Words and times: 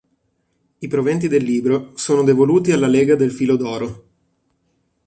I 0.79 0.87
proventi 0.87 1.27
del 1.27 1.43
libro 1.43 1.91
sono 1.93 2.23
devoluti 2.23 2.71
alla 2.71 2.87
Lega 2.87 3.13
del 3.15 3.29
Filo 3.31 3.55
d'Oro. 3.55 4.03